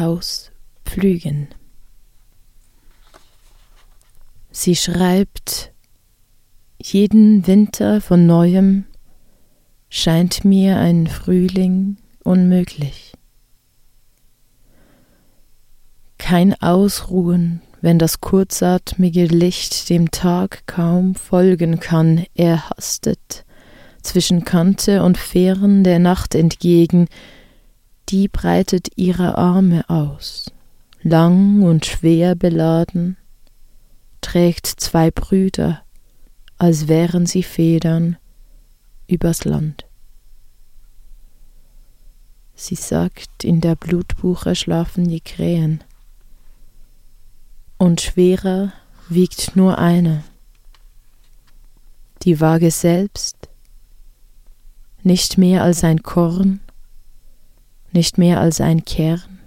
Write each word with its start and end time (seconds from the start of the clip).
auspflügen. 0.00 1.48
Sie 4.50 4.74
schreibt, 4.74 5.72
jeden 6.82 7.46
Winter 7.46 8.00
von 8.00 8.26
neuem 8.26 8.84
scheint 9.88 10.44
mir 10.44 10.78
ein 10.78 11.06
Frühling 11.06 11.98
unmöglich. 12.24 13.12
Kein 16.18 16.54
Ausruhen, 16.62 17.60
wenn 17.80 17.98
das 17.98 18.20
kurzatmige 18.20 19.26
Licht 19.26 19.88
dem 19.90 20.10
Tag 20.10 20.66
kaum 20.66 21.14
folgen 21.14 21.80
kann, 21.80 22.24
er 22.34 22.70
hastet 22.70 23.44
zwischen 24.02 24.44
Kante 24.44 25.02
und 25.02 25.18
Fähren 25.18 25.84
der 25.84 25.98
Nacht 25.98 26.34
entgegen, 26.34 27.08
die 28.10 28.26
breitet 28.26 28.88
ihre 28.96 29.38
Arme 29.38 29.88
aus, 29.88 30.50
lang 31.02 31.62
und 31.62 31.86
schwer 31.86 32.34
beladen, 32.34 33.16
trägt 34.20 34.66
zwei 34.66 35.10
Brüder, 35.10 35.82
als 36.58 36.88
wären 36.88 37.26
sie 37.26 37.44
Federn, 37.44 38.16
übers 39.06 39.44
Land. 39.44 39.86
Sie 42.54 42.74
sagt, 42.74 43.44
in 43.44 43.60
der 43.60 43.76
Blutbuche 43.76 44.54
schlafen 44.54 45.08
die 45.08 45.20
Krähen, 45.20 45.84
und 47.78 48.00
schwerer 48.00 48.72
wiegt 49.08 49.56
nur 49.56 49.78
eine. 49.78 50.22
Die 52.22 52.40
Waage 52.40 52.70
selbst, 52.70 53.48
nicht 55.02 55.38
mehr 55.38 55.62
als 55.62 55.82
ein 55.84 56.02
Korn, 56.02 56.60
nicht 57.92 58.18
mehr 58.18 58.40
als 58.40 58.60
ein 58.60 58.84
Kern, 58.84 59.38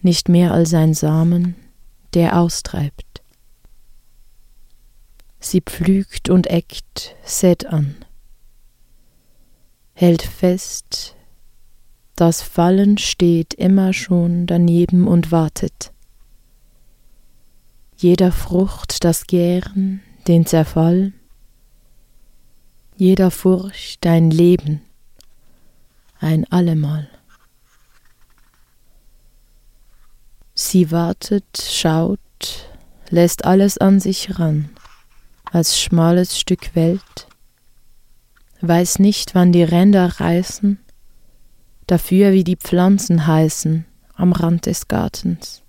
nicht 0.00 0.28
mehr 0.28 0.52
als 0.52 0.74
ein 0.74 0.94
Samen, 0.94 1.56
der 2.14 2.38
austreibt. 2.38 3.22
Sie 5.38 5.60
pflügt 5.60 6.28
und 6.30 6.46
eckt, 6.46 7.16
sät 7.24 7.66
an, 7.66 7.96
hält 9.94 10.22
fest, 10.22 11.16
das 12.16 12.42
Fallen 12.42 12.98
steht 12.98 13.54
immer 13.54 13.92
schon 13.92 14.46
daneben 14.46 15.08
und 15.08 15.32
wartet 15.32 15.92
jeder 18.02 18.32
Frucht 18.32 19.04
das 19.04 19.28
Gären, 19.28 20.02
den 20.26 20.44
Zerfall, 20.44 21.12
jeder 22.96 23.30
Furcht 23.30 24.04
dein 24.04 24.30
Leben, 24.30 24.82
ein 26.22 26.50
allemal. 26.50 27.08
Sie 30.54 30.90
wartet, 30.90 31.58
schaut, 31.70 32.20
lässt 33.10 33.44
alles 33.44 33.78
an 33.78 34.00
sich 34.00 34.38
ran, 34.38 34.70
als 35.44 35.80
schmales 35.80 36.38
Stück 36.38 36.74
Welt, 36.74 37.26
weiß 38.60 38.98
nicht, 38.98 39.34
wann 39.34 39.52
die 39.52 39.64
Ränder 39.64 40.20
reißen, 40.20 40.78
dafür 41.86 42.32
wie 42.32 42.44
die 42.44 42.56
Pflanzen 42.56 43.26
heißen 43.26 43.84
am 44.14 44.32
Rand 44.32 44.66
des 44.66 44.88
Gartens 44.88 45.62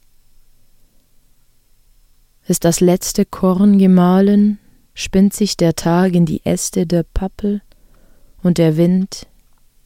ist 2.47 2.65
das 2.65 2.79
letzte 2.79 3.25
Korn 3.25 3.77
gemahlen, 3.77 4.59
spinnt 4.93 5.33
sich 5.33 5.57
der 5.57 5.75
Tag 5.75 6.13
in 6.13 6.25
die 6.25 6.45
Äste 6.45 6.85
der 6.85 7.03
Pappel 7.03 7.61
und 8.41 8.57
der 8.57 8.77
Wind 8.77 9.27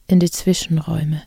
in 0.08 0.20
die 0.20 0.30
Zwischenräume. 0.30 1.22